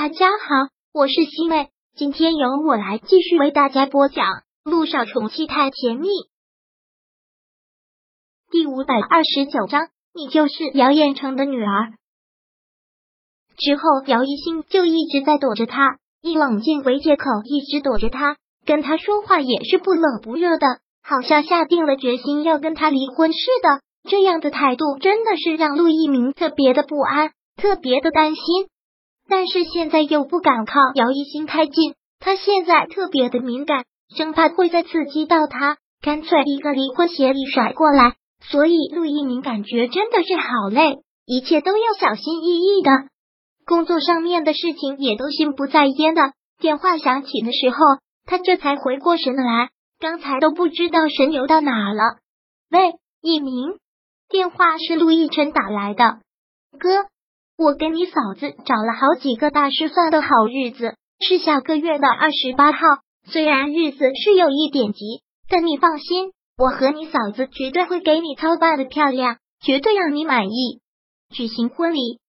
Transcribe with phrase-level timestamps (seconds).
[0.00, 4.26] 大家好，我是西妹，今天由我来继续为大家播讲
[4.62, 6.06] 《陆少宠妻太甜蜜》
[8.48, 9.88] 第五百二十九章。
[10.14, 11.94] 你就是姚彦成的女儿。
[13.56, 23.82] 之后，姚一星就一直在躲着他，以冷静为借口，一直躲着他，跟他说话也是不冷不热的，好像下定了决心要跟他离婚似的。
[24.08, 28.68] 这样的态度真的是让陆一鸣特别的不安，特别的担心。
[29.28, 33.84] 但是现在又不敢靠姚一星太近，他现在特别的敏感，
[34.16, 38.14] 生怕会再刺激到他，干脆一个离婚协议甩过来。
[38.40, 42.90] 所以陆一鸣感觉真的是好累，一切都要小心翼翼的，
[43.66, 46.22] 工作上面的事情也都心不在焉的。
[46.58, 47.76] 电话响起的时候，
[48.24, 52.18] 他这才回过神来，刚才都不知道神游到哪了。
[52.70, 53.76] 喂，一鸣，
[54.28, 56.20] 电话是陆亦辰打来的，
[56.78, 57.06] 哥。
[57.58, 62.78] 我跟你嫂子找了好几个大师算的好日子，是下个月的二十八号。
[63.26, 70.80] 虽然日子是有一点急，但你放心，我和你嫂子绝对会给你操办的漂亮，绝对让你满意。
[71.34, 72.20] 举行婚礼，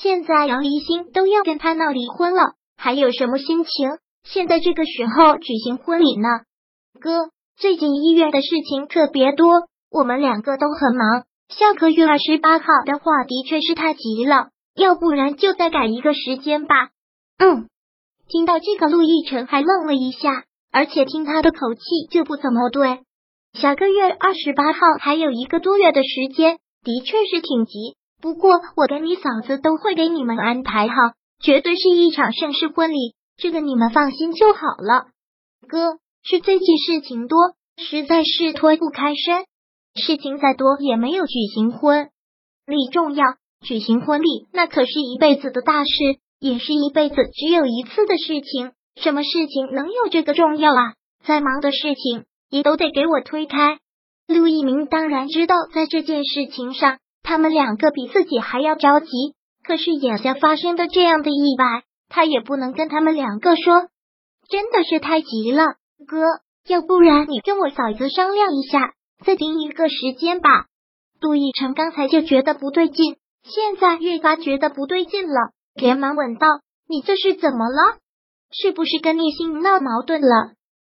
[0.00, 3.98] 现在杨离心都要跟他闹离婚了，还有什么心情？
[4.22, 6.28] 现在这个时候举行婚礼呢？
[7.00, 11.24] 哥，最近医院的事情特别多，我们两个都很忙。
[11.48, 14.50] 下个月二十八号的话，的确是太急了。
[14.78, 16.90] 要不然就再改一个时间吧。
[17.38, 17.68] 嗯，
[18.28, 23.00] 听到这个，陆亦辰还愣了一下，而且听他的口气就不怎么对。
[23.54, 27.96] 下个月二十八号还有一个多月的时间，的确是挺急。
[28.20, 30.94] 不过我跟你嫂子都会给你们安排好，
[31.42, 35.06] 绝对是一场盛世婚礼，这个你们放心就好了。
[35.68, 37.38] 哥，是最近事情多，
[37.76, 39.44] 实在是脱不开身。
[39.94, 42.10] 事情再多也没有举行婚
[42.66, 43.24] 礼重要。
[43.60, 45.90] 举行婚礼，那可是一辈子的大事，
[46.40, 48.72] 也是一辈子只有一次的事情。
[48.96, 50.94] 什么事情能有这个重要啊？
[51.24, 53.78] 再忙的事情也都得给我推开。
[54.26, 59.06] 陆一鸣当然知道，在这件事情上，他们两个比自己还要着急。
[59.64, 63.88] 可是眼下发生的这样的意外，他也不能跟他们两个说，
[64.48, 65.64] 真的是太急了。
[66.06, 66.22] 哥，
[66.66, 68.94] 要不然你跟我嫂子商量一下，
[69.24, 70.66] 再定一个时间吧。
[71.20, 73.16] 陆亦辰刚才就觉得不对劲。
[73.44, 76.46] 现在越发觉得不对劲了，连忙问道
[76.88, 77.98] ：“你这是怎么了？
[78.50, 80.52] 是不是跟聂心闹矛盾了？”“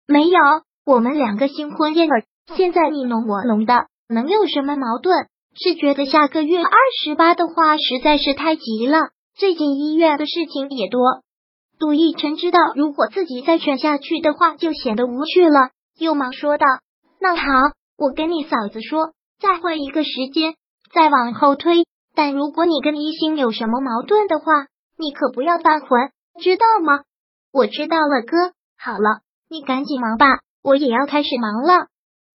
[0.07, 0.39] 没有，
[0.85, 2.25] 我们两个新婚燕尔，
[2.57, 5.27] 现在你侬我侬的，能有什么矛盾？
[5.55, 11.23] 是觉得下个月二十八的话实在是太急了，最近医院的事情也多。”
[11.79, 16.67] 杜奕晨知道，如果自己再劝下去的话，就显得无趣了，又忙说道
[17.21, 17.43] ：“那好，
[17.97, 20.55] 我跟你嫂子说，再换一个时间，
[20.93, 21.85] 再往后推。”
[22.21, 24.67] 但如果你跟一心有什么矛盾的话，
[24.99, 27.01] 你可不要犯浑，知道吗？
[27.51, 28.53] 我知道了，哥。
[28.79, 30.27] 好了，你赶紧忙吧，
[30.63, 31.87] 我也要开始忙了。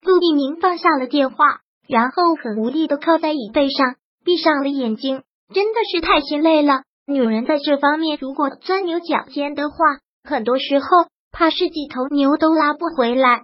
[0.02, 3.94] 陆一鸣放下了电话，然后很无力的靠在椅背上，
[4.24, 5.22] 闭上了眼睛。
[5.54, 6.82] 真的是太心累了。
[7.06, 9.76] 女人在这方面如果钻牛角尖的话，
[10.24, 10.88] 很多时候
[11.32, 13.44] 怕是几头牛都拉不回来。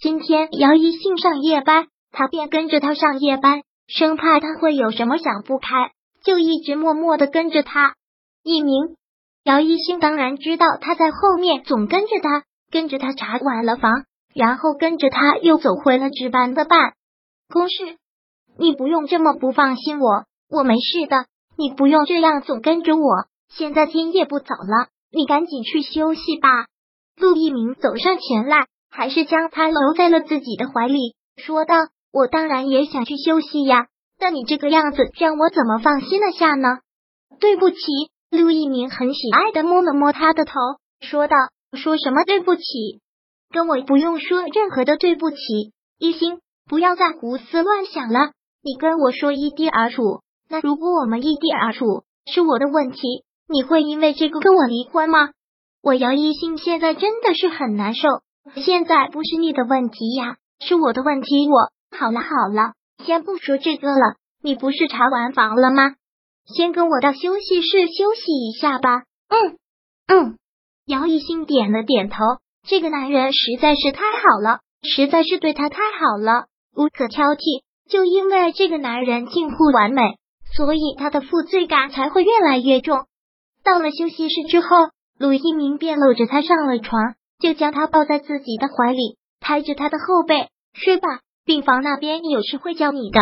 [0.00, 3.60] 今天姚一信上夜班，他便跟着他上夜班。
[3.86, 5.92] 生怕他会有什么想不开，
[6.24, 7.94] 就一直默默的跟着他。
[8.42, 8.96] 一鸣，
[9.44, 14.04] 姚一星当然知道他在后面总跟着他，跟着他查完了房，
[14.34, 16.94] 然后跟着他又走回了值班的办
[17.48, 17.96] 公室。
[18.58, 21.26] 你不用这么不放心我，我没事的。
[21.56, 23.26] 你不用这样总跟着我。
[23.48, 26.66] 现在天也不早了，你赶紧去休息吧。
[27.16, 31.74] 陆一鸣走上前来，还是将他搂在了自己的怀里，说道。
[32.12, 33.86] 我当然也想去休息呀，
[34.18, 36.78] 但你这个样子让我怎么放心的下呢？
[37.40, 37.76] 对不起，
[38.30, 40.52] 陆一鸣很喜爱的摸了摸他的头，
[41.00, 41.36] 说道
[41.76, 42.62] ：“说什么对不起？
[43.50, 45.36] 跟我不用说任何的对不起。
[45.98, 50.20] 一心，不要再胡思乱想了，你跟我说一地而处。
[50.48, 55.30] 那如果我们异地而处是我的问题，你会因为这个跟我离婚吗？
[55.82, 58.08] 我姚一心现在真的是很难受，
[58.56, 62.74] 现在不是你的问题呀，是我的问题，我。”好了好了，
[63.04, 64.16] 先不说这个了。
[64.42, 65.94] 你不是查完房了吗？
[66.46, 69.02] 先跟我到休息室休息一下吧。
[69.28, 69.58] 嗯
[70.06, 70.38] 嗯，
[70.86, 72.16] 姚一兴点了点头。
[72.68, 76.46] 这个男人实在是太好了，实在是对他太好了，
[76.76, 77.64] 无可挑剔。
[77.88, 80.02] 就因为这个男人近乎完美，
[80.56, 83.06] 所以他的负罪感才会越来越重。
[83.64, 84.68] 到了休息室之后，
[85.18, 91.20] 鲁一鸣便搂着他上了床，就将他抱在自己的怀里，拍着他的后背睡吧。
[91.46, 93.20] 病房那边有事会叫你的，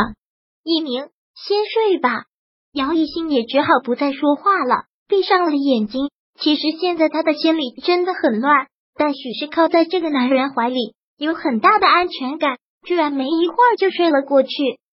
[0.63, 2.25] 一鸣，先睡吧。
[2.73, 6.11] 姚一兴也只好不再说话了，闭上了眼睛，
[6.41, 12.57] 其实现在他的心里真的很乱，但许是靠在这个男人怀里，有很大的安全感，
[12.87, 14.49] 居然没一会儿就睡了过去，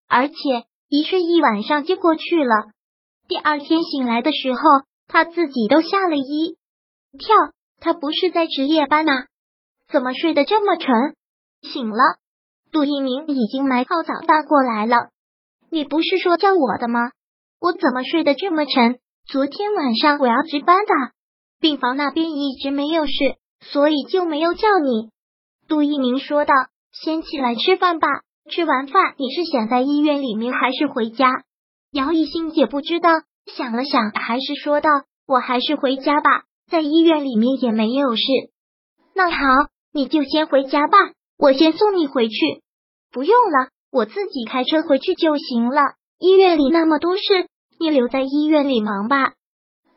[0.08, 0.34] 而且
[0.90, 2.54] 一睡一晚上就过去了。
[3.28, 4.60] 第二天醒来的时候，
[5.08, 6.58] 他自己都吓了一
[7.18, 7.34] 跳。
[7.80, 9.24] 他不是在值夜班呐，
[9.90, 11.16] 怎么睡得这么沉？
[11.62, 12.18] 醒了，
[12.72, 15.10] 杜一鸣已经买好早饭过来了。
[15.70, 17.10] 你不是说叫我的吗？
[17.60, 18.98] 我怎么睡得这么沉？
[19.26, 20.92] 昨天晚上我要值班的，
[21.60, 23.12] 病房那边一直没有事，
[23.60, 25.10] 所以就没有叫你。
[25.68, 26.54] 杜一鸣说道
[26.92, 28.08] ：“先起来吃饭吧，
[28.50, 31.44] 吃完饭你是想在医院里面还是回家？”
[31.92, 33.10] 姚一兴也不知道，
[33.54, 34.88] 想了想，还是说道
[35.28, 38.22] ：“我还是回家吧，在医院里面也没有事。”
[39.14, 39.36] 那好，
[39.92, 40.96] 你就先回家吧，
[41.42, 42.62] 我先送你回去。
[43.10, 45.80] 不用了，我自己开车回去就行了。
[46.20, 47.48] 医院里那么多事，
[47.80, 49.32] 你留在医院里忙吧。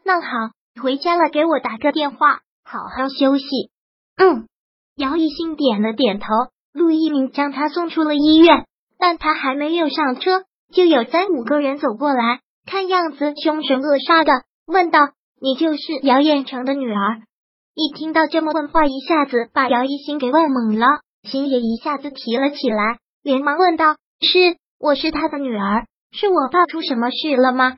[0.04, 0.28] 那好，
[0.82, 3.46] 回家了给我打个电话，好好休息。
[4.18, 4.48] 嗯，
[4.96, 6.26] 姚一兴点了点头。
[6.74, 8.66] 陆一鸣将他送出了医院，
[8.98, 10.46] 但他还没有上车。
[10.74, 14.32] 就有三五个人走过来，看样子凶神恶煞的，
[14.66, 15.00] 问道
[15.40, 17.22] ：“你就是姚彦成的女儿？”
[17.76, 20.88] 一听到这么问话，一下子把姚一新给问懵了，
[21.26, 27.78] 心也一下子提了起来，连忙问道：“是，我是他的女儿，是我爸出什么事了吗？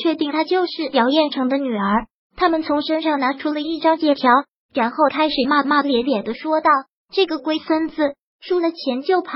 [0.00, 2.06] 确定他就是姚彦成的女儿？”
[2.36, 4.30] 他们从身上拿出了一张借条，
[4.72, 6.70] 然后开始骂骂咧咧的说道
[7.12, 9.32] ：“这个龟孙子，输了钱就跑。”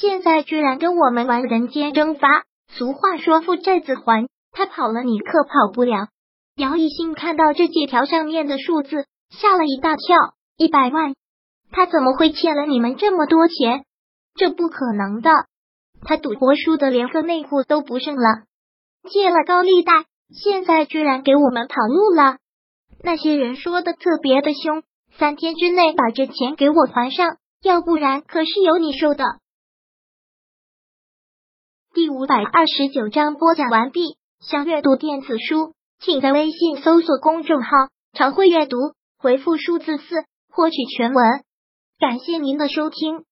[0.00, 2.44] 现在居然跟我们玩人间蒸发！
[2.68, 6.08] 俗话说负债子还，他跑了你可跑不了。
[6.56, 10.16] 姚一新看到这借条上面的数字，吓了一大跳，
[10.56, 11.14] 一百万，
[11.76, 13.84] 他怎么会欠了你们这么多钱？
[14.36, 15.30] 这不可能的，
[16.02, 18.44] 他赌博输的连个内裤都不剩了，
[19.10, 22.38] 借了高利贷，现在居然给我们跑路了。
[23.02, 24.84] 那些人说的特别的凶，
[25.18, 29.24] 三天之内把这钱给我还上，要不然可是有你受的。
[31.92, 34.16] 第五百二十九章播讲完毕。
[34.38, 37.68] 想阅读电子书，请在微信搜索公众号
[38.14, 38.76] “常会阅读”，
[39.18, 40.04] 回复数字四
[40.52, 41.42] 获取全文。
[42.04, 43.24] 感谢您的收听。